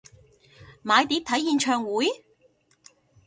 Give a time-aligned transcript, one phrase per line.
[0.83, 2.07] 買碟睇演唱會？